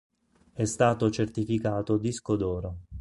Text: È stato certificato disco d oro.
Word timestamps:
È 0.53 0.65
stato 0.65 1.11
certificato 1.11 1.97
disco 1.99 2.35
d 2.35 2.41
oro. 2.41 2.77